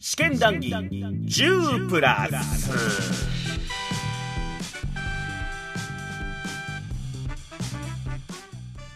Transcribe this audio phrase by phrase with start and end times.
[0.00, 2.70] 試験談義10プラス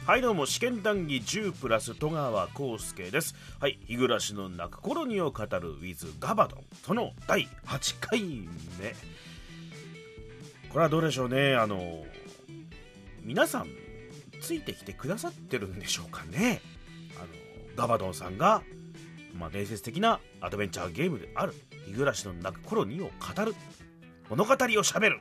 [0.07, 3.35] はいどうも試験談義10プラス戸川浩介です。
[3.59, 8.95] はい日暮らしの泣くコロニーを語る with ガバドンその第8回目。
[10.69, 11.57] これはどうでしょうね。
[11.57, 12.05] あの
[13.23, 13.67] 皆さん
[14.41, 16.61] ついてきてくださってるんでしょうかね。
[17.17, 17.27] あの
[17.75, 18.63] ガバドンさんが、
[19.35, 21.55] まあ、伝説的なアドベンチャーゲームである
[21.87, 23.55] 日暮らしの泣くコロニーを語る
[24.29, 25.21] 物語をしゃべる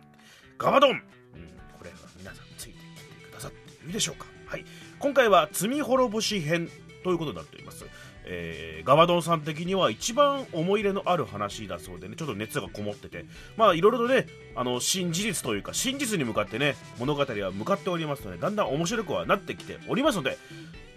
[0.58, 4.28] ガバドン、うん、これは皆さんついてきてくださっているでしょうか。
[4.46, 4.66] はい。
[5.00, 6.70] 今回は罪滅ぼし編
[7.04, 7.86] ということになっております。
[8.24, 13.26] えー、ガバドンさん的には一番思い入れのある話だそうでねちょっと熱がこもってて。
[13.58, 20.38] まあいろいろとねあの新事実というか真実に向かってね物語は向かっておりますのでだんだん面白くはなってきておりますので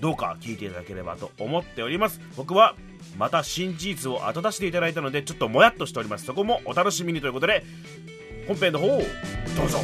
[0.00, 2.74] どうか聞いていただければと思っております僕は
[3.16, 7.64] また新事実を後出していただいたのでちょっともやっとしておりますそこもお楽しみにということで
[8.46, 9.00] 本編の方を
[9.56, 9.78] どうぞ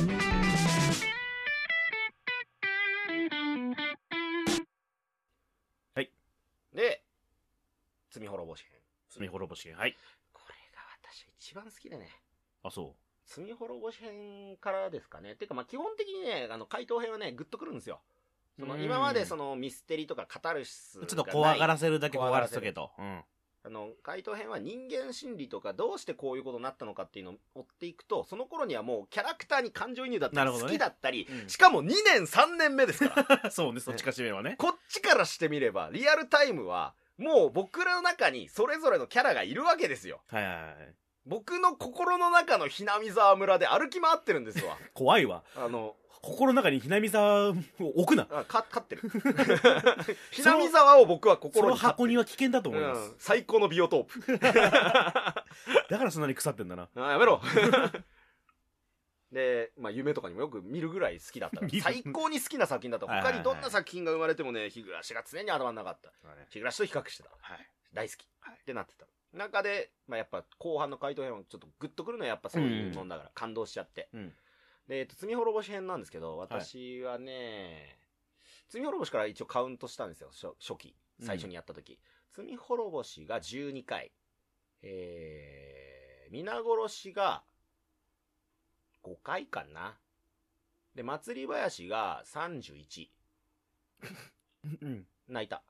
[6.72, 7.02] で、
[8.10, 8.78] 罪滅ぼし編。
[9.10, 9.96] 罪滅ぼし編はい
[10.32, 12.08] これが私一番好きでね。
[12.62, 12.94] あそ
[13.26, 15.34] 罪滅ぼし編からですかね。
[15.34, 18.00] てかまあ基本的にね、あの回答編はね、グッとくるんですよ。
[18.60, 18.82] そのうん。
[18.82, 22.92] 今までそのミステリとかカタルシスちょっと怖がらせるだけ怖がらせとけと。
[22.96, 23.20] とうん。
[23.62, 31.48] あの、回答編は人間心理とかどうしてこういうことになったのかっていうのを追っていくと、その頃にはもうキャラクターに感情移入だったり、好きだったり、うん。
[31.48, 33.50] しかも2年3年目ですから。
[33.52, 34.56] そうねそっちかしめはね。
[34.58, 40.22] こっちからしてみれば、リアルタイムは、もう僕らの中にそれぞれのキャラがいるわけですよ。
[40.28, 40.94] はいはいはい
[41.30, 44.76] 僕の心の中のひなみ沢村で歩き回ってるんですわ。
[44.92, 49.02] 怖いわあの、心の中にひなみ沢を置くなあか、飼ってる。
[50.32, 51.92] ひなみ沢を僕はその心に飼ってる。
[51.92, 54.38] 箱には危険だと思います、うん、最高のビオトープ。
[54.42, 57.40] だからそんなに腐ってんだなあやめろ。
[59.30, 63.06] で、まあ夢とかにもよく見るぐらい好きだった最高に好きな作品だった。
[63.06, 66.08] はいはいはい他にどんな作品が生まれてもね、日暮らしが常に頭のなかった。
[66.26, 67.30] はい日暮らしと比較してた。
[67.40, 68.24] はい大好き。
[68.24, 69.06] ってなってた。
[69.32, 74.08] 中で、まあやっぱ後半の回答編はちょっとグッとくるのはやっぱそういうもんだから、感動しちゃって。
[74.12, 74.32] うん
[74.90, 77.96] で、えっと、罪滅ぼし編なんですけど、私はね、
[78.68, 80.96] 罪滅ぼしから一応カウントしたんですよ、初初期。
[81.22, 82.00] 最初にやった時。
[82.32, 84.10] 罪滅ぼしが12回。
[84.82, 87.44] えー、皆殺しが
[89.04, 89.96] 5回かな。
[90.96, 93.08] で、祭り林が31。
[94.82, 95.62] うん泣いた。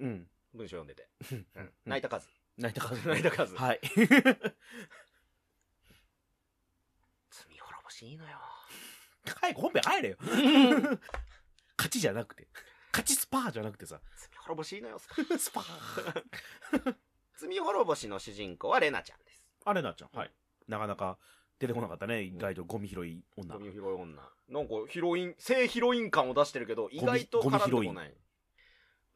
[0.00, 1.08] うん文章読んでて。
[1.32, 2.28] うんうん泣いた数。
[2.58, 3.08] 泣いた数。
[3.08, 3.54] 泣いた数。
[3.54, 3.80] はい。
[3.94, 3.98] 罪
[7.58, 8.38] 滅ぼしいいのよ。
[9.40, 10.16] 早く本編入れよ。
[11.76, 12.48] 勝ちじゃなくて。
[12.92, 14.00] 勝ちスパーじゃなくてさ。
[14.16, 14.98] 罪滅ぼしいいのよ。
[15.38, 16.96] スパー。
[17.36, 19.46] 罪滅ぼしの主人公はレナちゃんです。
[19.64, 20.10] あれなちゃん。
[20.12, 20.32] はい。
[20.66, 21.18] なかなか
[21.58, 22.22] 出てこなかったね。
[22.22, 23.54] 意外とゴミ拾い女。
[23.54, 24.22] ゴミ拾い女。
[24.48, 28.14] なんかヒロイン、性ヒロイン感を出してるけど、意外と絡んでこない。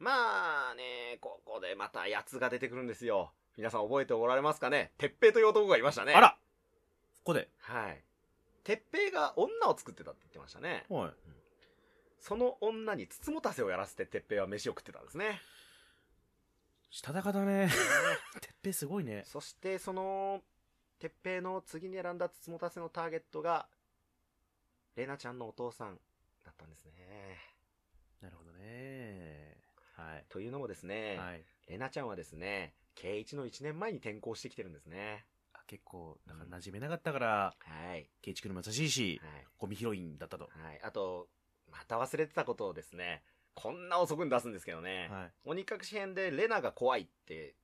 [0.01, 3.33] まあね、ここでまたやつが出てくるんですよ。
[3.57, 4.93] 皆さん覚えておられますかね？
[4.97, 6.15] 鉄平という男がいましたね。
[6.15, 6.37] あらこ
[7.27, 8.03] こではい。
[8.65, 10.87] 鉄平が女を作ってたって言ってましたね。
[10.89, 11.11] はい
[12.19, 15.41] その女につつもたせをやらせて鉄平は飯を食ってたんですね。
[16.91, 17.71] したたかだね
[18.41, 20.43] てっぺいすごいねそしてその、
[20.99, 23.69] 鉄平の次に選んだつつもたせのターゲットが、
[24.97, 25.99] レナちゃんのお父さん
[26.45, 27.39] だったんですね。
[28.21, 29.50] なるほどね
[30.01, 35.25] はいというのもですね、はいレナちゃんはですね、K1 の1年前に転校してきてるんですね。
[35.53, 38.11] あ結構だから馴染めなかったからはい。
[38.23, 39.47] ケイチ君も優しいしはい。
[39.57, 40.81] ゴミ拾いんだったとはい。
[40.83, 41.29] あと、
[41.71, 43.23] また忘れてたことをですね、
[43.55, 47.55] こんな遅くに出すんですけどね、はい鬼隠し編でレナが怖いって、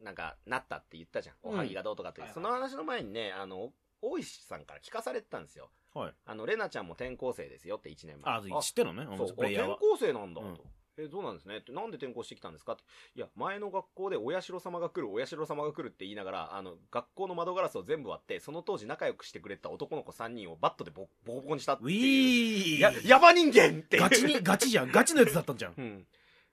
[0.00, 1.36] なんか、なったって言ったじゃん。
[1.42, 2.20] おはぎがどうとかって。
[2.22, 5.70] はいはいその話の前にね、あの、大石さんから聞かされてたんですよ。
[5.94, 8.34] はいあの、レナちゃんも転校生ですよって1年前。
[8.34, 10.46] あ知ってるのねそう、転校生なんだと。
[10.46, 10.60] うん
[10.98, 11.72] え、そうなんですねって。
[11.72, 12.72] なんで転校してきたんですか？
[12.72, 12.82] って。
[13.14, 21.86] いや、前の学校でお社様が来る、お社様が来るって言いながら、あの、学校の窓ガラスを全部割って、その当時仲良くしてくれた男の子3人をバットでボボコボコにしたってウ。
[21.88, 23.98] ィーや、ヤバ人間って。
[23.98, 26.06] ガチにガチじゃんガチのやつだったんじゃん うん。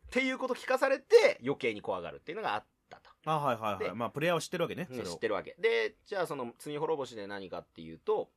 [0.07, 3.10] っていうこと聞かされて、余計に怖がるっていうのがあったと。
[3.25, 5.56] あはいはいはでいまあプレイヤーは知ってるわけね知ってるわけ。
[5.57, 8.30] で、じゃあその、罪滅ぼしで何かっていうと、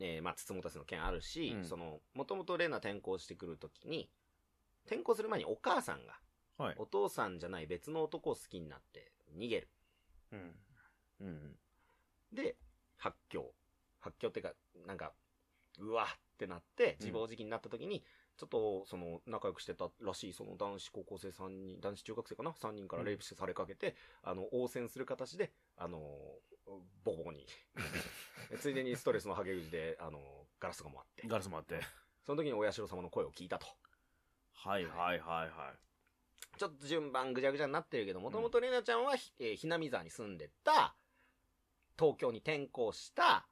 [0.00, 4.10] えー、まあ、つつもたせの件あるし、うんその、もともとレナ転校してくるときに、
[4.86, 6.14] 転校する前にお母さんが、
[6.56, 9.68] はいお父さんじゃない別の男を好きになって逃げる。
[10.32, 10.54] うん
[11.20, 11.56] うん
[12.32, 12.56] で、
[12.96, 13.52] 発狂。
[14.00, 14.52] 発狂っていうか、
[14.86, 15.12] なんか、
[15.78, 18.04] うわってなって、自暴自棄になった時に、
[18.36, 26.00] ちょっと、その、仲良くしてたらしい、その男子高校生3人、男子中学生かな ?3 人からレイプしてされかけて、あの、応戦する形で、あの、
[27.04, 27.46] ボコボコに。
[28.58, 31.28] ついでにストレスのはげ口で、あの、ガラスが回って。
[31.28, 31.80] ガラスもあって。
[32.24, 33.66] その時にお社様の声を聞いたと。
[34.64, 35.48] はいはいはいはい。
[36.58, 40.94] ちょっと順番ぐちゃぐちゃになってるけど、もともとレナちゃんは、ひえーひなみ沢に住んでた、
[41.98, 43.46] 東京に転校した、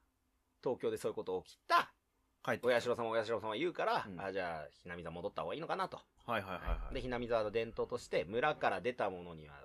[0.63, 1.91] 東京でそういうこと起きた、
[2.43, 5.99] 帰ってお社様お社様言うから、うんあ、じゃあ、ひなみ沢戻った方がいいのかなと。
[6.25, 6.93] はいはいはいはい。
[6.93, 9.55] で、ひなみ沢の伝統として、村から出た者には、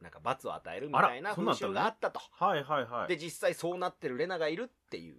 [0.00, 1.72] なんか罰を与えるみたいなあらそんなん風あったの？
[1.72, 2.20] 習があったと。
[2.32, 3.08] はいはいはい。
[3.08, 5.16] で、実際そうなってるレナがいるっていう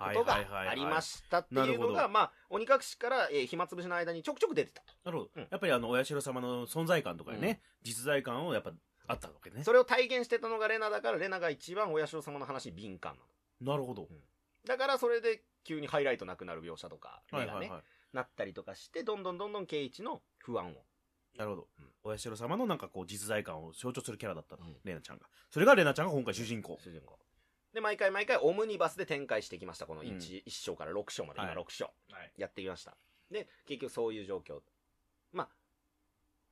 [0.00, 0.34] ことが
[0.70, 4.92] ありましたっていうのが、まあ、鬼隠しから、えー暇つぶしの間にちょくちょく出てたと。
[5.04, 5.30] なるほど。
[5.36, 8.72] うんやっぱりあの、お社様の存在感とかね、実在感をやっぱ
[9.06, 9.62] あったわけね。
[9.64, 13.20] それを体現してたのがレナだから、レナが一番お社様の話に敏感な
[13.66, 13.72] の。
[13.72, 14.08] なるほど。
[14.66, 17.82] だからそれで急にハイライトなくなる描写とか、目がね、はいはいはい。
[18.12, 20.84] なったりとかして、どんどんどんどん圭一の不安を。
[21.36, 21.68] なるほど
[22.04, 22.12] うん。
[22.12, 24.76] お社様のなんかこう実在感を象徴するキャラだったのうん。
[24.84, 25.26] レナちゃんが。
[25.50, 26.78] それがレナちゃんが今回主人公。
[26.82, 27.18] 主人公。
[27.72, 29.86] で、毎回毎回オムニバスで展開してきました。
[29.86, 31.84] この 1,、うん一章から6章まで、今はい6章。
[31.84, 31.90] は
[32.20, 32.32] い。
[32.36, 32.96] やってきました。
[33.30, 34.60] で、結局そういう状況。
[35.32, 35.48] まあ、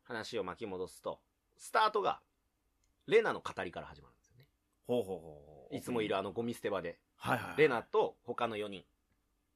[0.04, 1.20] 話を巻き戻すと、
[1.56, 2.20] スタートが、
[3.06, 4.46] レナの語りから始まるんですよね。
[4.86, 5.76] ほうほうほう。
[5.76, 7.60] いつもいるあのゴミ捨て場で、はいはい。
[7.60, 8.84] レナと他の4人。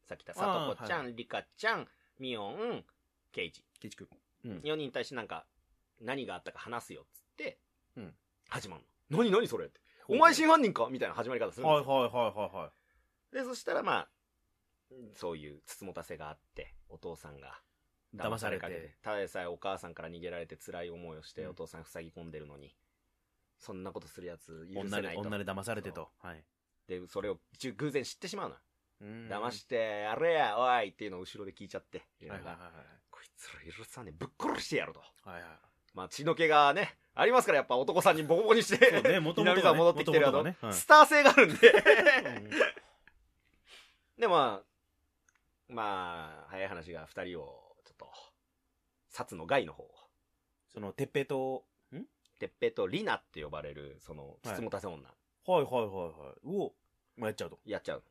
[0.04, 1.88] さっき言った、さとこちゃん、リカちゃん、
[2.18, 2.84] ミオン、
[3.30, 3.64] ケイチ。
[3.78, 4.08] ケイチ君。
[4.46, 4.52] うん。
[4.58, 5.46] 4人に対してなんか、
[6.00, 7.58] 何があったか話すよっつって、
[7.96, 8.14] うん
[8.48, 9.18] 始まるの。
[9.18, 9.80] 何何それって。
[10.08, 10.88] お前真犯人か？
[10.90, 11.92] みたいな始まり方するんですよ。
[11.92, 12.70] はいはいはいはいは
[13.32, 13.34] い。
[13.34, 14.08] で、そしたらまあ、
[15.14, 17.60] そういうつつもたせがあって、お父さんが
[18.14, 22.74] 騙されてかけただでさえお母さんから逃げられて辛い思いをして、うんお父さん塞ぎ込んでるのに、
[23.58, 25.20] そんなことするやつ許せ女で、ないと。
[25.22, 26.10] 女で騙されてと。
[26.22, 26.44] はい。
[26.88, 28.60] で、それを一応偶然知ってしまうのよ。
[29.00, 32.56] うん騙してやれや、おいっていうのを後ろで聞いちゃって、はいはいはい
[33.10, 35.00] こいつら許さねえ、ぶっ殺してやると。
[35.00, 35.32] はい。
[35.34, 35.50] はいはい。
[35.94, 40.56] まあ血の気がね、ありますからやっぱ男さんにボコボコにして、ね、もともと南沢戻ってきてるあの、ね。
[40.60, 41.70] はいスター性があるんで。
[41.70, 41.78] う
[42.40, 42.50] ん
[44.18, 48.06] で、まあ、まあ、早い話が二人を、ちょっと、
[49.10, 49.88] 薩の害の方、
[50.72, 52.04] その、てっぺいと、ん？
[52.38, 55.02] てっぺいとリナって呼ばれる、その、はいつつもたせ女、は
[55.48, 56.56] いはいはいはい。
[56.56, 56.72] を、
[57.16, 57.58] まあ、やっちゃうと。
[57.64, 58.04] やっちゃう。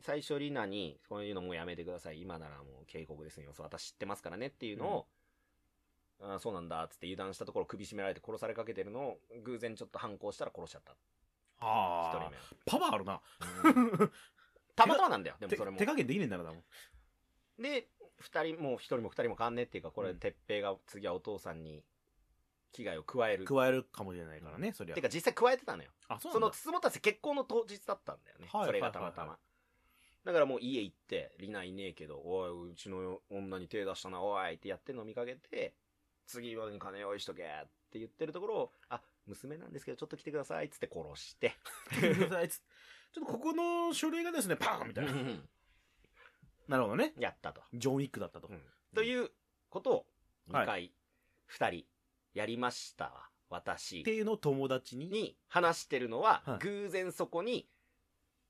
[0.00, 2.20] 最初リナに、こういうのもうやめてください。
[2.20, 3.52] 今ならもう警告ですよ。
[3.58, 5.06] 私知ってますからねっていうのを、
[6.20, 10.94] ああそうなんだっつって油断したところ首絞められて殺されかけてるのを偶然ちょっと反抗したら殺しちゃった。
[11.64, 12.78] は一人目。
[12.78, 13.20] パワーあるな。
[14.76, 15.36] たまたまなんだよ。
[15.38, 15.86] でも手それも手。
[15.86, 16.64] 加減できねえんだろ、多分。
[17.60, 17.88] で、
[18.18, 21.84] 二人、もう一人も二人も変わんねっていうか、これ、うん鉄平が次はお父さんに
[22.72, 23.44] 危害を加える。
[23.44, 25.00] 加えるかもしれないからね、そりゃて。
[25.00, 25.90] か実際加えてたのよ。
[26.08, 26.50] あ、そうその。
[26.50, 28.48] つもたせ結婚の当日だったんだよね。
[28.52, 29.44] はいそれがたまたはいはいま。
[30.24, 35.74] だからもう家行って、リナいねえけど、おい、うちの女に手出したな、おいってやってるのを見かけて、
[36.26, 37.46] 次は金用意しとけっ
[37.90, 41.54] て言ってるところを、あ、娘なんですけどちょっと来てくださいっつって殺して。
[42.32, 42.58] あいつ
[43.12, 45.12] ちょっとここの書類がですね、パーンみたいな。
[46.66, 47.12] なるほどね。
[47.18, 47.62] やったと。
[47.72, 48.48] ジョン・ウィックだったと。
[48.48, 48.62] うん
[48.94, 49.30] という
[49.70, 50.06] ことを
[50.52, 50.92] はい2回、
[51.50, 51.86] 2人
[52.32, 53.28] やりましたわ。
[53.50, 55.08] 私っていうのを友達に。
[55.08, 57.68] に話してるのは、はい偶然そこに、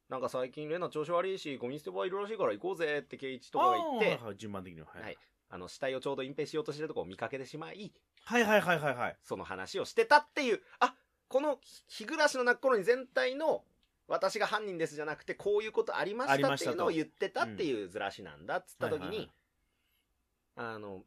[0.08, 4.86] なんか最近レナ調子悪いし、ゴミ捨て場いるらしいから行こうぜってケイチとかが言ってあー、はいはい順番的には。
[4.86, 5.16] ははいい。
[5.54, 7.92] あの、死体をちょうど隠蔽しようとしてるとこを見かけてしまい、
[8.24, 9.16] はいはいはいはいはい。
[9.22, 10.96] その話をしてたっていう、あ、
[11.28, 13.62] この日暮らしの泣く頃に全体の、
[14.08, 19.30] 私が犯人ですじゃなくて、こういうことありましたってたとのを言ってたっていうずらしなんだっつった時に
[20.56, 21.04] あの、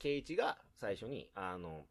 [0.00, 1.86] ケイチが最初に、あの、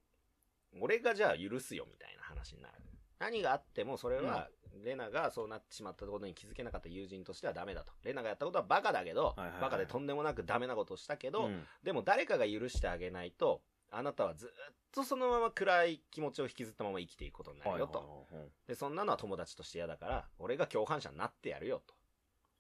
[0.81, 2.73] 俺がじゃあ許すよみたいな話になる。
[3.19, 4.49] 何があってもそれは、
[4.83, 7.93] レナがそうなってしまったことに気づけなかった友人としてはダメだと。
[8.03, 13.61] レナがやったことはバカだけど、はいはいはいバカでとんでもなくダメなことをしたけど、うんでも誰かが許してあげないと、
[13.91, 14.49] あなたはずっ
[14.91, 18.27] とそのまま暗い気持ちを引きずったまま生きていくことになるよと。
[18.67, 21.93] で、そんなのは友達として嫌だから、俺が共犯者になってやるよと。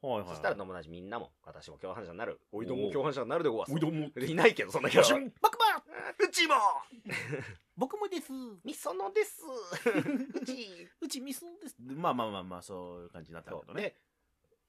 [0.07, 0.29] はいはいはい。
[0.29, 2.39] そしたら友達みんなも、私も共犯者になる。
[2.51, 3.79] おいどんも共犯者になるでごわすおい。
[3.79, 4.09] どんも。
[4.17, 5.31] いないけど、そんなキャラは。
[5.41, 5.65] 僕も
[6.19, 6.55] うちも
[7.77, 8.31] 僕もです。
[8.63, 9.41] みそのです
[10.35, 11.75] うちうちミスです。
[11.79, 13.95] まあまあまあまあ、そういう感じになったけどね。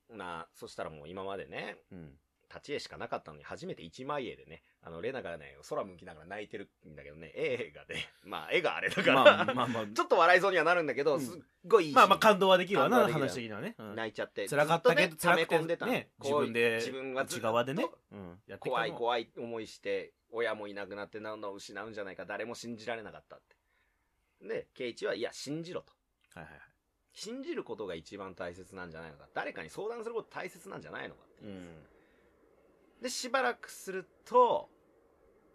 [0.08, 2.18] で、な、そしたらもう今までね、うん。
[2.54, 9.87] 立ち絵しかなかったのに、初めて一枚絵でね、あの、レナがね、空向きながら泣いてるんだけどね、映画で、 まあ、絵があれだから、まあまあまあ。
[9.92, 13.75] ちょっと笑いそうにはなるんだけど、うんすっごいいいしまあまあ感動はできるわな、話的にはね。
[13.78, 14.46] うん泣いちゃって。
[14.46, 23.56] 辛かったけど、溜め込んでたのね、自分で、自分は内側でね、うん、怖い怖い思いして、親もいなくなって何の失うんじゃないか、誰も信じられなかったって。
[24.46, 25.92] で、ケイチは、いや、信じろと。
[26.34, 26.61] はいはいはい。
[27.14, 29.28] 信じることが一番大切なんじゃないのか。
[29.34, 31.23] 誰かに相談すること大切なんじゃないのか。
[31.42, 31.87] うん。
[33.04, 34.70] で、しばらくすると、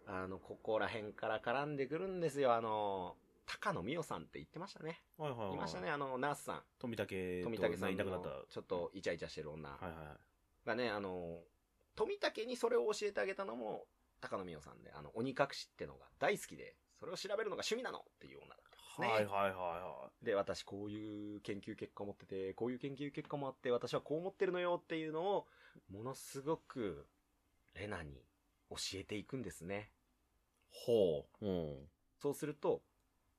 [0.06, 2.54] あの、ここら辺から絡んでくるんですよ。
[2.54, 5.00] あの、高野美代さんって言ってましたね。
[5.18, 5.54] はいはいはい。
[5.54, 6.62] いましたね、あの、ナースさん。
[6.78, 8.28] 富武富武さんいなくなった。
[8.28, 10.68] のちょっとイチャイチャしてる女はいはい。
[10.68, 11.40] がね、あの、
[11.96, 13.88] 富武にそれを教えてあげたのも、
[14.20, 19.08] 高野美代さんで、あの、鬼隠しってのが大好きで、それを調べるのが趣味なのっていう女だったんですね。
[19.08, 25.48] はいはいはいはで、私こういう研究結果を持ってて、こういう研究結果もあって、私はこう思ってるのよっていうのを、
[25.90, 27.08] ものすごく、
[27.74, 28.24] レナに
[28.70, 29.90] 教えていくんですね。
[30.70, 30.74] い。
[30.86, 31.46] ほう。
[31.46, 31.88] うん。
[32.18, 32.82] そうすると、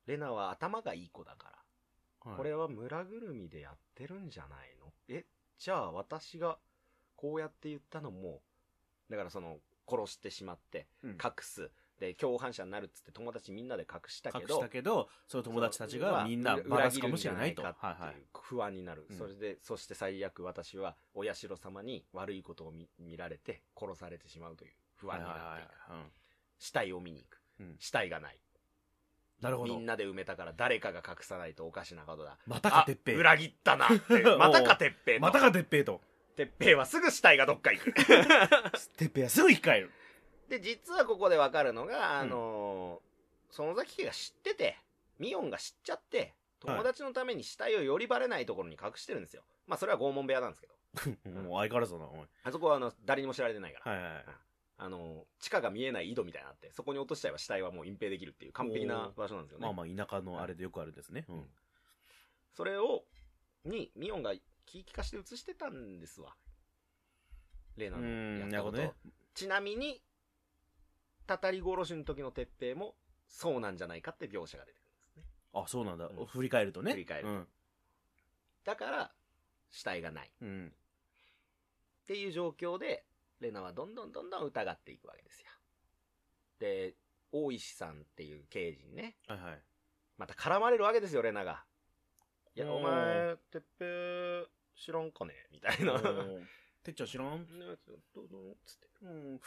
[0.06, 4.94] レナは頭がいい子だから、はいこれは村ぐるみでやってるんじゃないの？
[5.08, 5.26] え、
[5.58, 6.60] じゃあ私が
[7.16, 8.42] こうやって言ったのも、
[9.10, 9.60] だからその、
[9.90, 11.72] 殺してしまって、うん隠す。
[12.02, 17.62] で、共犯者になるっつって友達みんなで隠したけ隠ど、したけど、その友達たちがみんなバラすかもしれないと。
[17.62, 17.76] はい
[18.34, 19.06] 不安になる。
[19.08, 25.72] うんそれで、そして最悪私は、お社様に悪いことを見見られて殺されてしまうという不安になっていく。
[26.58, 27.40] 死体を見に行く。
[27.60, 28.40] うん死体がない。
[29.40, 29.86] なるほどみん。
[29.86, 32.40] なで埋めたから誰かが隠さないとおかしなことだ。
[32.48, 33.16] またかあてっぺい。
[33.16, 34.24] 裏切ったなって。
[34.38, 35.20] またかてっぺ。
[35.20, 36.02] またかてっぺいと。
[36.36, 37.94] てっぺいはすぐ死体がどっか行く。
[38.98, 39.92] てっぺいはすぐ生き返る。
[40.52, 44.78] で、実はここでわかるのが、あのー、園崎家が知ってて、
[45.18, 49.44] ミオンが知っちゃって、友達のために死体をよりバレないところに隠してるんですよ。
[49.66, 50.74] まあ、それは拷問部屋なんですけど。
[51.42, 52.28] もう相変わらずだな、おい。
[52.44, 53.92] あそこはあの、誰にも知られてないから。
[53.94, 54.26] はいはいはい。
[54.78, 59.64] あの、地下が見えない井戸みたいなのあって、そこに落としちゃえば死体はもう隠蔽できるっていう完璧な場所なんですよね。
[59.64, 61.24] まあまあ、田舎のあれでよくあるんですね。
[61.30, 61.50] うん。
[62.54, 63.06] それを、
[63.64, 64.34] に、ミオンが
[64.66, 66.36] 気利かして映してたんですわ。
[67.78, 68.94] 例のうやん、ったこと。
[69.34, 70.04] ちなみに、
[71.32, 72.96] たたり殺しの時の鉄平も、
[73.28, 75.24] そうなんじゃないかって描写が出てくるんですね。
[75.54, 76.26] あ、そうなんだうん。
[76.26, 76.92] 振り返るとね。
[76.92, 77.48] 振り返るうん。
[78.66, 79.12] だから、
[79.70, 80.28] 死体がない。
[80.28, 80.74] っうん。
[82.06, 83.06] ていう状況で、
[83.40, 85.50] レナはどんどんどんどん疑っていくわけですよ。
[86.60, 86.96] で、
[87.32, 89.62] 大石さんっていう刑事にね、はいはい。
[90.18, 91.64] また絡まれるわけですよ、レナが。
[92.56, 94.46] いや、お前、てっぺ
[94.76, 95.34] 知らんかね？
[95.52, 95.94] みたいな。
[95.94, 96.46] おー
[96.84, 97.40] てっちゃん知らん？
[97.58, 97.66] ね
[98.14, 98.88] どうぞつって。
[99.04, 99.42] うん。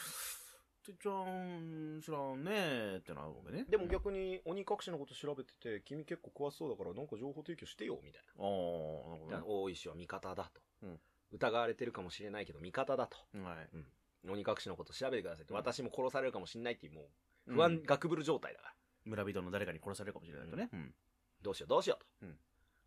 [0.84, 3.64] てっちゃん知らんねーってなるわけね。
[3.68, 9.36] でも逆に鬼隠しのこと調べてて、君結構詳しそうだからなんか情報提供してよ、みたいああ、なるほな。
[9.38, 9.42] どね。
[9.46, 10.60] 大石は味方だと。
[10.82, 11.00] うん
[11.32, 13.16] 疑われてるかもしれないけど味方だと。
[13.42, 14.30] はい。
[14.30, 15.52] 鬼隠しのこと調べてくださいって。
[15.52, 17.00] うん私も殺されるかもしれないっていうも
[17.46, 18.74] う、うん不安、ガクブル状態だから。
[19.04, 20.68] 村人の誰かに殺されるかもしれないとね。
[20.72, 20.94] うん。
[21.42, 22.26] どうしようどうしようと。
[22.26, 22.38] うん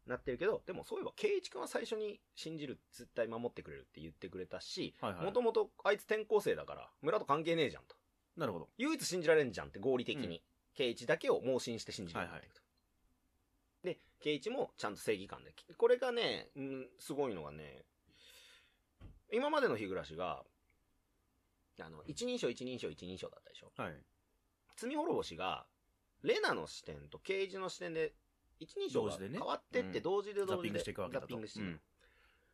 [0.07, 5.25] なってるけど、でもそういえば、圭一君は最初に信じる、絶対守ってくれるって言ってくれたし、はいはい。
[5.25, 7.95] もともとあいつ転校生だから、村と関係ねえじゃんと。
[8.35, 8.69] なるほど。
[8.77, 10.41] 唯一信じられんじゃんって合理的に。
[10.77, 12.61] 圭一だけを盲信して信じるっていくと。
[13.83, 15.53] で、圭一もちゃんと正義感で。
[15.75, 17.83] これがね、うん、すごいのがね、
[19.33, 20.45] 今までの日暮らしが、
[21.79, 23.71] あの、一人称一人称一人称だったでしょ。
[23.75, 23.93] はい。
[24.75, 25.65] 罪滅ぼしが、
[26.21, 28.13] レナの視点と刑事の視点で、
[28.59, 31.27] 一人称が同時でね変わってって、うん同時で同時でザッピングしていくわけだと。
[31.27, 31.81] ザッピングしていくうん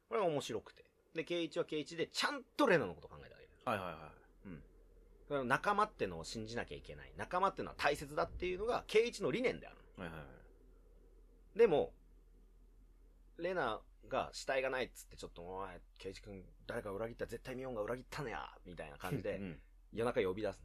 [0.10, 0.86] これが面白くて。
[1.16, 3.50] で、圭一は圭一で、ちゃんとレナのこと考えてあげる。
[3.66, 4.12] はいはいは
[4.46, 4.50] い。
[4.50, 4.64] うん。
[5.28, 7.14] それ仲間ってのを信じなきゃいけない。
[7.18, 9.78] 仲間ってのは大切だっていうのが、圭一の理念である。
[9.98, 10.26] はいはいは
[11.56, 11.58] い。
[11.58, 11.94] でも、
[13.38, 19.60] レナが死体がないっつって、ちょっと、お前、圭一君、誰か裏切った、絶対ミオンが裏切ったのやみたいな感じでう、ん
[19.94, 20.60] 夜中呼び出す。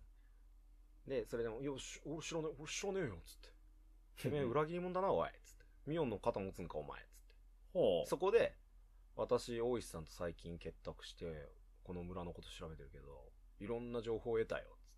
[1.07, 3.49] で、それでも、よし、俺知らねえ、俺知らねえよ、つって。
[4.23, 5.65] てめえ裏切り者だな、おい、つって。
[5.87, 7.35] ミオンの肩持つんか、お前、つって。
[7.73, 8.09] ほう。
[8.09, 8.55] そこで、
[9.17, 11.49] 私、大石さんと最近結託して、
[11.85, 14.93] この村のこと調べてるけど、いろんな情報を得たよ、つっ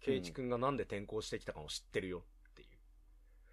[0.00, 0.06] て。
[0.06, 2.68] 圭一君がなんで転校してきたかも知ってるよ、っていう。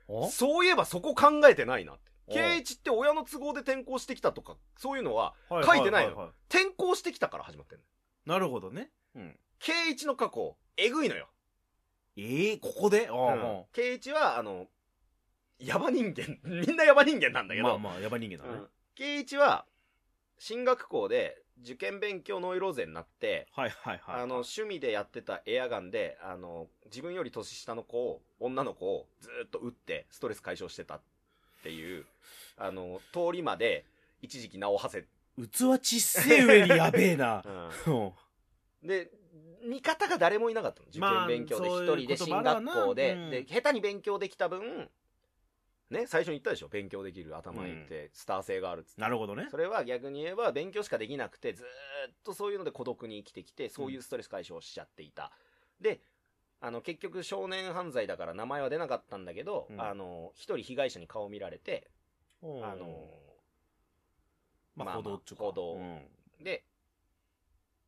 [0.08, 2.12] おそういえばそこ考えてないなって。
[2.28, 7.86] お圭一って親の都合で転校してきたとか、そういうのは、は書いてないのはは転校してきたから始まってんの。
[8.26, 8.92] なるほどね。
[9.16, 9.40] うん。
[9.60, 11.30] 圭一の過去、えぐいのよ。
[12.22, 13.08] ええ、ここで？
[13.08, 13.62] あうん。
[13.62, 14.68] あ、圭一は、あの、
[15.60, 18.60] ヤバ人間、 みんなヤバ人間なんだけど、まあまあ、ヤバ人間だね。
[18.60, 18.70] うん。
[18.96, 19.66] 圭一は、
[20.38, 24.22] 進学校で受験勉強ノイローゼになって、はいはいはい。
[24.22, 31.02] あの、趣味でやってたエアガンで、あの、自分より年下の子を、女の子をずーっと撃って、ストレス解消してたっ
[31.64, 32.06] ていう、
[32.58, 33.86] あの、通りまで、
[34.22, 35.08] 一時期名を馳せ、
[35.42, 37.44] 器ちっせえ上にやべえな。
[37.46, 38.88] うん。
[38.88, 39.12] で、
[39.70, 40.88] 味方が誰もいなかったの。
[40.90, 43.30] 受まあ験勉強で一人で進学校で、うん。
[43.30, 44.90] で、下手に勉強できた分、
[45.90, 46.68] ね、最初に言ったでしょ。
[46.68, 49.02] 勉強できる頭いいって、スター性があるっつって。
[49.02, 49.48] なるほどね。
[49.50, 49.58] そ。
[49.58, 55.32] れは逆に言えば勉強しかできなくてずーっとそういうので孤独に生きてきてそういうストレス解消しちゃっていた、
[55.82, 56.02] で
[56.62, 59.82] あの結局少年犯罪だから名前は出なかったんだけど、うん。
[59.82, 61.90] あの一人被害者に顔見られて、
[62.44, 63.10] ああの
[64.76, 65.44] まあ、まあ報道っちゅうか。
[65.46, 65.74] 報道。
[65.74, 66.08] うん。
[66.44, 66.64] で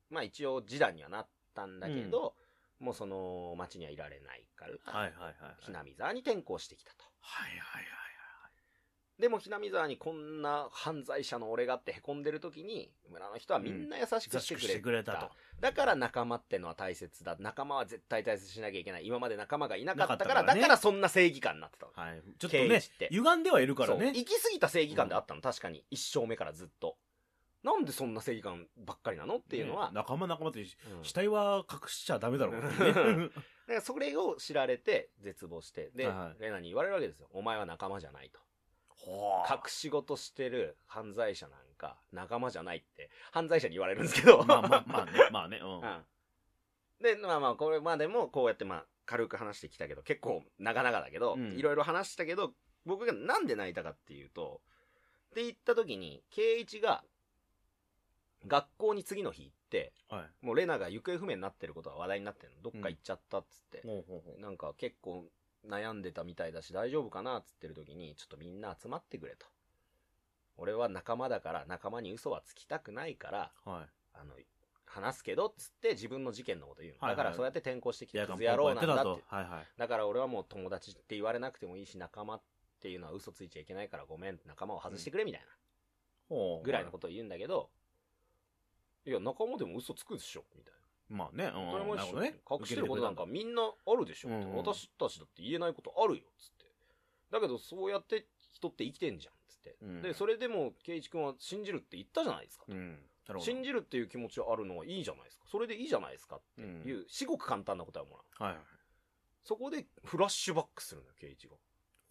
[0.09, 2.35] まあ一応示談にはなったんだけど、
[2.79, 5.55] もうその町にはいられないから、はいはいはいはい。
[5.59, 7.05] ひなみ沢に転校してきたと。
[7.21, 7.85] はいはい
[9.21, 14.81] でもひなみ沢にこんな犯罪者の俺がって凹んでる時に、村の人はみんな優しく優してしてくれた。
[14.81, 15.29] くれたと。
[15.59, 17.37] だから仲間ってのは大切だ。
[17.39, 19.05] 仲間は絶対大切にしなきゃいけない。
[19.05, 21.91] 今まで仲間がいなかったから、なからねだからそんな正義感になってたの。
[21.93, 22.23] はい。
[22.39, 22.81] ちょっとね
[23.11, 24.07] 歪んではいるからね。
[24.07, 25.85] 行き過ぎた正義感であったの、確かに。
[25.91, 26.97] 一生目からずっと。
[27.63, 30.67] なんでそんな正義感ばっかりなのっていうのはね、仲間仲間って、うん
[31.03, 32.69] 死体は隠しちゃダメだろうね。
[32.81, 33.29] だか
[33.67, 37.29] らそれを知られて絶望して、で、はいレナに言われるわけですよ。
[37.31, 38.39] お前は仲間じゃないと。
[38.87, 44.43] ほ隠し事してる犯罪者なんか仲間じゃないって犯罪者に言われるんですけど。
[44.43, 45.81] まあまあまあね、 まあね、うん。
[45.81, 46.05] うん。
[47.01, 52.53] で、まあまあ、これまでもこうやってまあ、軽く話してきたけど、結構長々だけど、うんいろいろ話したけど、
[52.85, 54.61] 僕がなんで泣いたかっていうと、
[55.31, 57.03] って言った時に、圭一が、
[58.47, 60.45] 学校に次の日行って、はい。
[60.45, 62.61] もうレナが行方不明になってることは話題になってるの。
[62.61, 63.81] どっか行っちゃったっつって。
[63.85, 65.25] ほうほうほうなんか結構
[65.67, 69.45] 悩んでたみたいだし大丈夫かなっつってる時に、ちょっとみんな集まってくれと。
[70.57, 73.89] 俺は仲間だから仲間に嘘はつきたくないから、はい。
[74.13, 74.35] あの、
[74.85, 76.99] 話すけどっつって自分の事件のこと言うの。
[76.99, 79.23] はいはいだからそうやって転校してきてやクズ野郎なんだってやって。
[79.27, 79.67] はいはい。
[79.77, 82.41] だから俺はもう友達って言われなくてもいいし仲間っ
[82.81, 85.41] ていうのは嘘ついちゃいけないからごめん、仲間を外してくれみたい
[86.29, 87.69] なぐらいのことを言うんだけど、
[89.05, 90.79] いや、仲間でも嘘つくでしょみたいな。
[91.17, 91.71] まあね、うん。
[91.71, 92.41] 当たり前でしょ、ね。
[92.49, 96.65] 隠してることなんかみんなあるでしょ、う私たちだって言えないことあるよつって。
[97.31, 100.01] だけどそうやって人って生きてんじゃんつって、うん。
[100.01, 102.97] でそれでも圭一君は信じるって言ったじゃないですか、うん。
[103.39, 105.45] 信じるっていう気持ちがあるのはいいじゃないですか。
[105.51, 108.63] それでいいじゃないですかっていう、至極簡単な答えをもらうはいはい。
[109.43, 111.55] そこでフラッシュバックするのよ圭一が。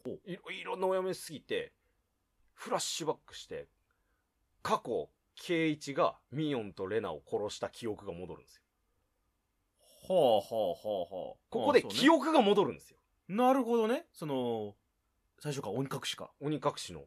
[0.04, 0.20] ほう。
[0.24, 1.72] いろいろなおやめすぎて
[2.54, 3.68] フラッシュバックして
[4.62, 8.62] 過去圭一がミヨンとレナを殺した記憶が戻るんですよ
[10.02, 11.40] ほうほうほうほう。
[11.50, 14.06] ここで記憶が戻るんですよなるほどね。
[14.12, 14.74] その、
[15.38, 16.32] 最初か鬼隠しか。
[16.40, 17.04] 鬼隠しの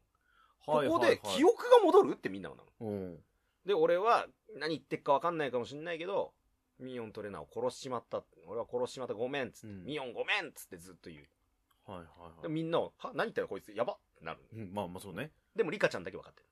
[0.66, 1.56] こはいこで記憶。
[1.56, 2.92] 憶が戻るってみんながなの。
[2.92, 3.18] うん。
[3.66, 6.34] で、俺は何言ってっかわかんないかもしんないけど、
[6.80, 8.24] ミヨンとレナを殺しちまった。
[8.48, 11.92] 俺は殺しちまったごめんっつって、うんミヨンごめんっつってずっと言う。
[11.92, 12.08] はいはい
[12.42, 12.54] ではい。
[12.54, 14.40] みんなは、は何言ったらこいつやばってなる。
[14.56, 15.32] うんまあまあそうね。
[15.56, 16.48] でもリカちゃんだけ分かってる。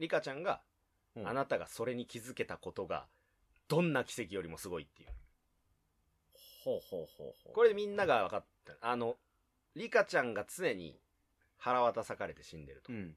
[0.00, 0.60] リカちゃんが、
[1.16, 3.06] うんあなたがそれに気づけたことが、
[3.68, 5.08] どんな奇跡よりもすごいっていう。
[6.64, 7.52] ほうほうほうほう。
[7.52, 8.74] これでみんなが分かった。
[8.80, 9.16] あの、
[9.74, 10.98] リカちゃんが常に
[11.58, 12.96] 腹渡さかれて死んでるとう。
[12.96, 13.16] ん。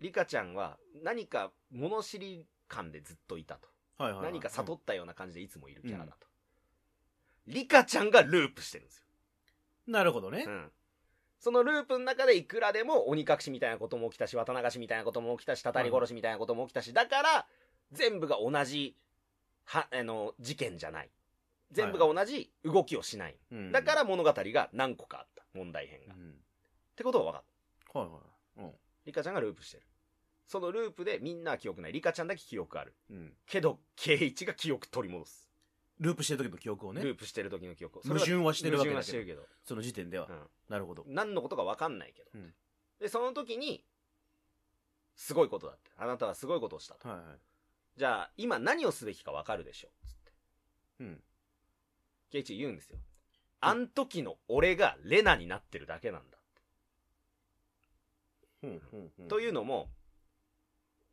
[0.00, 3.68] リカちゃんは何か物知り感でずっといたと。
[3.98, 4.32] はいはいはい。
[4.32, 6.26] 何か悟ったような感じでいつもいるキャラだと。
[7.46, 9.04] リカちゃんがループしてるんです
[9.86, 10.50] うんなるほどねよ。
[10.50, 10.50] う。
[10.50, 10.72] ん。
[11.46, 17.46] そのループの中でいくらでも鬼隠しみたいなことも起きたし、綿流しみたいなことも起きたし、たたり殺しみたいなことも起きたし、だから、
[17.92, 18.96] 全部が同じ、
[19.62, 21.10] は、あの、事件じゃない。
[21.70, 23.36] 全部が同じ動きをしない。
[23.52, 25.44] うんだから物語が何個かあった。
[25.54, 26.14] 問題編が。
[26.14, 26.34] っうん。
[26.96, 27.44] てことは分かっ
[27.92, 27.98] た。
[28.00, 28.60] はいはい。
[28.64, 28.72] うん。
[29.04, 29.84] リカちゃんがループしてる。
[30.48, 31.92] そのループでみんなは記憶ない。
[31.92, 32.92] リカちゃんだけ記憶ある。
[33.08, 33.32] うん。
[33.46, 35.45] けど、ケイイチが記憶取り戻す。
[36.00, 37.02] ループしてる時の記憶をね。
[37.02, 38.02] ループしてる時の記憶を。
[38.02, 39.46] 矛盾はしてるわけだけどしてるけど。
[39.64, 40.32] その時点ではう。
[40.32, 40.50] ん。
[40.68, 41.04] なるほど。
[41.06, 42.30] 何のことか分かんないけど。
[42.34, 42.54] うん
[42.98, 43.84] で、その時に、
[45.16, 45.90] すごいことだって。
[45.98, 47.08] あなたはすごいことをしたと。
[47.08, 47.26] はいはい。
[47.96, 49.88] じゃあ、今何をすべきか分かるでしょ。
[50.06, 50.32] つって。
[51.00, 51.22] うん。
[52.30, 52.98] ケイチ言うんですよ。
[53.60, 56.36] あん時の俺がレナになってるだけなんだ。
[59.28, 59.90] というのも、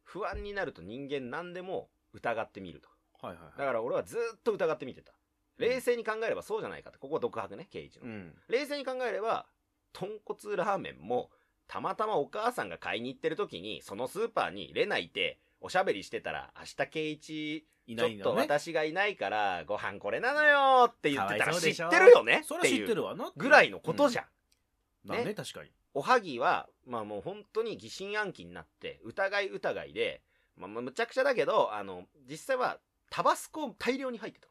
[0.04, 2.90] 不安になると人間何でも疑ってみると。
[3.28, 3.60] はいはいはい。
[3.60, 5.14] だから俺はずっと疑ってみてた。
[5.58, 7.00] 冷静に考えればそうじゃないかって。
[7.00, 8.06] ここは独白ね、ケイチの。
[8.06, 8.34] うん。
[8.50, 9.46] 冷静に考えれば、
[9.94, 11.30] 豚骨ラーメンも、
[11.68, 18.36] たまたまお母さんが買いに行ってる時に、そのスーパーにレナいて、おしゃべりしてたら、明日ケイイいちょっと。
[18.36, 23.32] 私がいないから、ご飯これなのよって言ってたら知ってるよねそれは知ってるわな。
[23.36, 25.12] ぐらいのことじゃゃん。
[25.12, 25.12] ん。
[25.12, 25.72] だね、ね確かに。
[25.94, 30.22] おはぎは、まあもう本当に疑心暗鬼になって、疑い疑いで、
[30.58, 32.80] まあまあむちゃくちゃだけど、あの、実際は
[33.16, 34.48] タバスコ大量に入ってた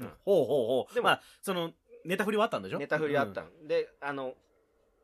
[0.00, 0.94] うんほうほうほう。
[0.94, 1.72] でもまあ、その、
[2.04, 2.74] ネタ振りはあったんでしょ？
[2.74, 2.80] の。
[2.80, 3.48] ネタ振りあったの。
[3.66, 4.34] で、あの、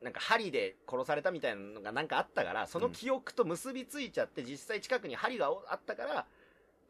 [0.03, 6.27] なんか針で殺されたみたいなのがなんかあったから、その記憶と結びついちゃって、実際近くに針があったから、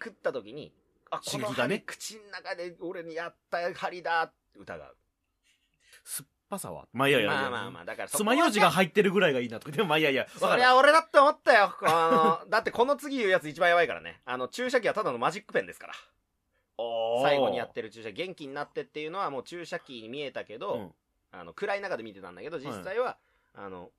[0.03, 0.73] 食った時に、
[1.13, 4.97] あ、この刺激がね針口の中で俺にやった針だって疑う。
[6.05, 6.87] 酸っぱさは。
[6.93, 7.41] まあいやいやいや。
[7.41, 9.73] まあまあまあ、だからそこ爪楊枝が入ってるぐらいがいいなとか。
[9.73, 10.23] でもまあいやいや。
[10.23, 11.75] わそかるりゃ俺だって思ったよ。
[11.83, 14.21] あの、だってこの次言うやつ一番やばいからね。
[14.25, 15.95] あの、注射器はただのマジックペンですから。
[17.23, 20.95] 最後にやってる注射、元気になってっていうのはもう注射器に見えたけど、うん
[21.33, 23.17] あの、暗い中で見てたんだけど、実際は、
[23.55, 23.91] あの、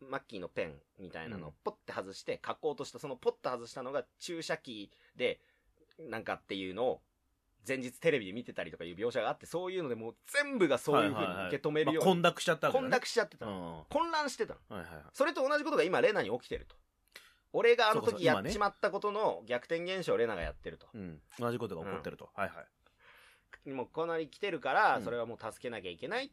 [0.00, 5.40] マッキーのペンみたいなのをポッて外して、書こうとした、そのポッて外したのが注射器で、
[5.98, 7.00] なんかっていうのを、
[7.66, 13.52] 前日テレビで見てたりとかいう描写があって、そういうのでもう全部がそういうふうに受け止めるように、まあ混濁しちゃったわけだ混ね濁しちゃってたの。
[13.52, 14.60] うんは混乱してたの。
[14.70, 15.02] いはいはい。
[15.12, 16.76] それと同じことが今、レナに起きてると。
[17.52, 20.88] 俺があの時やっちまったことの逆転現象をレナがやってると。
[20.94, 21.20] うん。
[21.38, 22.54] 同じことが起こってると、はいは
[23.66, 23.70] い。
[23.72, 25.04] もうこんなに来てるから、うん。
[25.04, 26.30] それはもう助けなきゃいけない。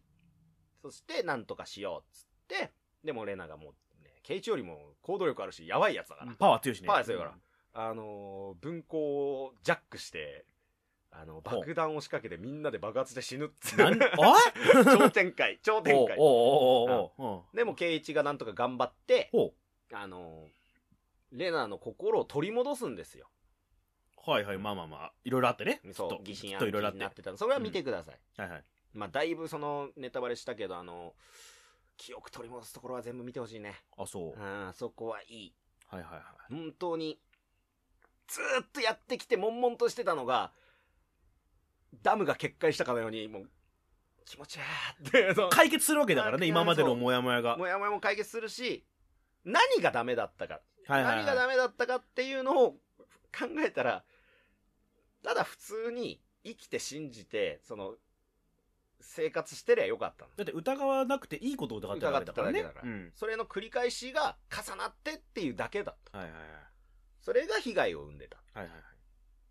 [0.81, 2.71] そして、なんとかしようっつって、
[3.03, 3.69] でもレナがも
[4.01, 6.33] う、ね、ケイチよりも行動力あるし、やばいやつだから。
[6.33, 6.87] パワー強いしね。
[6.87, 7.33] パワー強いから。
[7.75, 10.45] あのー分校をジャックして、
[11.15, 14.11] あの、爆弾を仕掛けてみんなで爆発して死ぬっつなん う。
[14.17, 14.39] おい
[14.97, 16.17] 超展開、超展開。
[16.17, 17.55] おうおうおうおうおう。
[17.55, 19.53] でも、ケイイチがなんとか頑張って、ほ
[19.91, 20.63] あのー
[21.33, 23.27] レナの心を取り戻すんですよ。
[24.27, 25.13] うはいはいまあまあまあ。
[25.23, 25.81] いろいろあってね。
[25.91, 27.37] そう、疑心暗鬼になってたの。
[27.37, 28.19] それは見てください。
[28.39, 28.63] はいはい。
[28.93, 31.15] まあ、だいぶその、ネタバレしたけど、あの、
[31.97, 33.75] 記憶取り戻すところは全部見てほしいね。
[33.97, 34.39] あそう。
[34.39, 35.53] うん、そこはいい。
[35.87, 36.23] はいはいはい。
[36.53, 37.19] 本当に、
[38.27, 40.51] ずーっとやってきて悶々としてたのが、
[42.01, 43.49] ダムが決壊したかのように、もう、
[44.25, 44.61] 気持ちいい
[45.07, 47.57] って、 解決するわけだからねあ今までのモヤモヤが。
[47.57, 48.85] もやもやも解決するし、
[49.43, 51.25] 何がダメだったか、はいはいはい。
[51.25, 52.79] 何がダメだったかっていうのを考
[53.59, 54.05] えたら、
[55.23, 57.95] ただ普通に生きて信じて、その、
[58.99, 60.31] 生活してりゃよかったの。
[60.35, 62.59] だって疑わなくていいことを疑ってたわけだからね。
[62.61, 62.93] 疑ってただけだから。
[62.93, 63.11] うん。
[63.13, 66.17] それの繰り返しが重なってっていうだけだった。
[66.17, 66.49] はいはいはい。
[67.19, 68.37] それが被害を生んでた。
[68.53, 68.81] はいはいはい。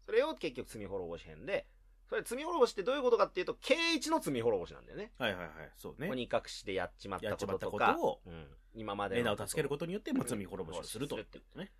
[0.06, 1.66] それを結局罪滅ぼし編で、
[2.12, 5.12] それ罪滅ぼしってどういうことかっていうと、圭一の罪滅ぼしなんだよね。
[5.18, 5.50] はいはいはい。
[5.76, 6.10] そうね。
[6.10, 10.28] 鬼隠しでやっちまったこととやっちまか、ったことをうん、今までレのナを助けることによってまあうん。
[10.28, 11.16] 罪滅ぼしをすると。
[11.16, 11.72] いうことね。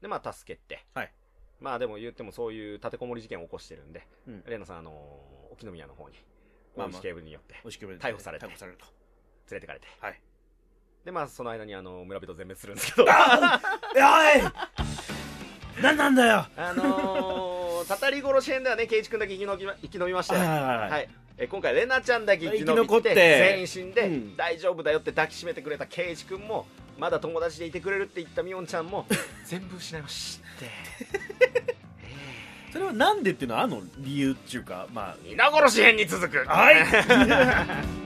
[0.00, 0.86] で、まあ助けて。
[0.94, 1.12] はい。
[1.60, 4.44] まあでも言ってもそういう立てこもり事件を起こしてるんで、うん。
[4.46, 6.14] レナさん、あのー沖宮の方に、
[6.76, 8.86] まあまあ警部によって逮捕されて逮捕されると。
[9.50, 9.86] 連れてかれて。
[10.00, 10.20] はい。
[11.04, 13.60] で、まあその間にあの、村人全滅するんですけど、あ
[13.94, 14.42] おい！
[15.82, 16.46] 何なんだよ！
[16.56, 20.40] あのー、たたり殺し編ではね、圭一君だけ生き延びま生き延びましたよ。
[20.40, 20.46] は
[20.86, 21.08] いはい。
[21.38, 26.66] え今回、レナちゃんだけ生き延びて、生き残って全員死んで、うん大丈夫だよって抱きしめてくれた圭一君も、
[26.98, 29.06] まだ友達でいてくれるって言ったみおんちゃんも、
[29.46, 30.70] 全部失いまして。
[32.72, 36.38] それはなんでっていうのはあの理由っていうかまあ皆殺し編に続く。
[36.38, 36.82] はい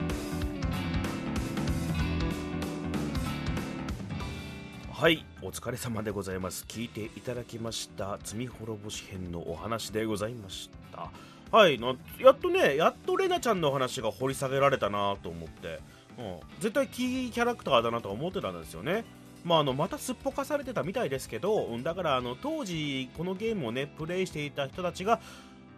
[4.91, 6.65] はいお疲れ様でございます。
[6.67, 11.11] 聞いていただきました罪滅ぼし編のお話でございました。
[11.55, 15.79] はいなやっとねやっとレナちゃんの話が掘り下げられたなと思って、
[16.17, 19.05] うん、絶対キーキャラクターだなとは思ってたんですよね。
[19.45, 25.21] まあ、あのまたすっぽかされてたみたいですけどだからあの当時このゲームをねプレイしていた人たちが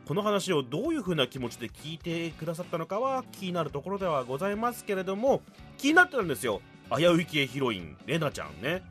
[0.08, 5.42] この話をどういう風な気持ちで聞いてくださったのかは気になるところではございますけれども
[5.78, 6.62] 気になってたんですよ。
[6.98, 8.82] 危うい系ヒロインレナちゃんね。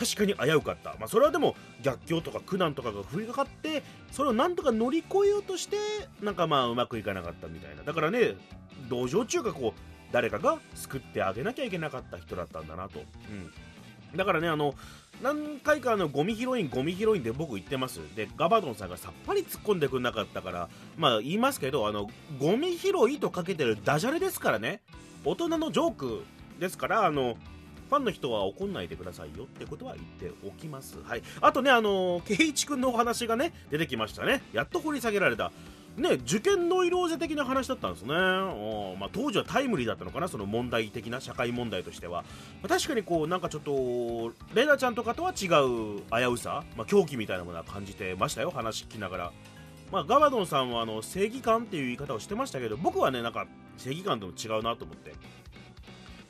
[0.00, 5.76] 確かに危うかった、まあ、それはでも逆境とか苦難とかが降りかかってそれをなんとか乗り越えようとして
[6.22, 7.82] なんかまあうまくいかなかったみたいな。
[7.82, 8.34] だからね
[8.88, 13.00] 同情中かこう誰かが救ってあげなきゃいけなかった人だったんだなと、
[14.10, 14.74] うん、だからねあの
[15.22, 18.00] 何回かあのゴミヒロインゴミヒロインで僕言ってます。
[18.16, 22.08] でガバドンさんがさっぱり突っ込んでくれなかったからまあ言いますけどあの
[22.38, 24.80] ゴミ拾いとかけてるダジャレですからね。
[25.26, 26.24] 大人のジョーク
[26.58, 27.36] ですからあの
[27.90, 30.96] ファンの人は怒んないでくださいよってことは言っておきます。
[31.02, 31.22] はい。
[31.40, 34.42] あとね、あのー、ケイチ君のお話がね、出てきましたね。
[34.52, 35.50] やっと掘り下げられた。
[35.96, 38.14] ね、受験ノイローゼ的な話だったんですね。
[38.14, 42.22] おまあ、当時はタイムリーだったのかな、その問題的な社会問題としては。
[42.62, 49.32] まあ、確かにこう、なんかちょっと、レナちゃんとかとは違う危うさ、まあ、狂気みたいなものは感じてましたよ、話聞きながら。
[49.90, 55.14] まあ、ガバドンさんはあの正義感っていう言い方をしてましたけど僕はねなんか正義感とも違うなと思って、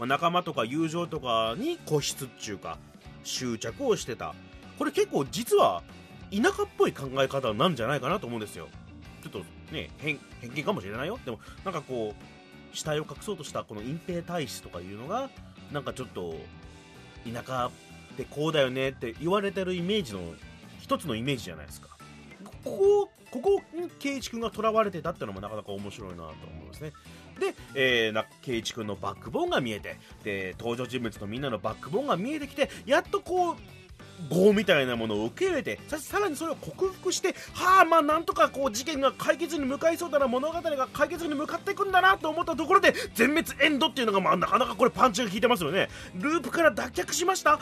[0.00, 2.78] まあ、仲間とか友情とかに固執っていうか
[3.22, 4.34] 執着をしてた。
[4.78, 5.82] これ結構実は
[6.32, 8.68] 田舎っぽい考え方なんじゃないかなと思うんですよ。
[9.22, 11.18] ちょっとね偏偏見かもしれないよ。
[11.22, 15.28] でもなんかこう死体を隠そうとしたこの隠蔽体質とかいうのが
[15.70, 16.34] なんかちょっと
[17.30, 20.20] 田舎ってこうだよねって言われてるイメージの
[20.80, 21.88] 一つのイメージじゃないですか。
[22.42, 26.32] ここここに圭一君がとらわれてたってのもなかなか面白いなと思
[26.64, 26.92] いますね。
[27.40, 33.56] で、えー、な圭一君のバックボーンが見えてで登場人物のみんなのバックボーンが見えてきてやっとこう
[34.28, 45.88] 業みたいなものを受け入れてささらにそれを克服してはあまあなんとかこう事件が解決に向かいそうだな物語が解決に向かっていくんだなと思ったところで全滅エンドっていうのがまあなかなかこれパンチが効いてますよね。
[46.14, 47.50] ループから脱却しました。
[47.50, 47.58] やっ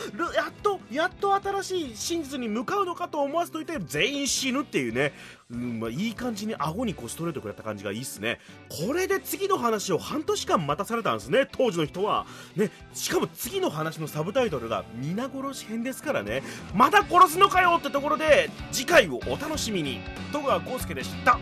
[0.62, 5.12] とやっと新しい真実に向かうのかと思わせといて全員死ぬっていうね。
[5.50, 8.38] うんまあ、いい感じに顎にこうストレートくれた感じがいいっすね。
[8.68, 11.48] これで次の話を半年間待たされたんですね。
[11.50, 12.26] 当時の人は。
[12.54, 16.42] ねしかも次の話のサブタイトルが「皆殺し編」ですからね。
[16.74, 20.00] また殺すのかよってところで次回をお楽しみに。
[20.32, 21.38] 戸川浩介でした。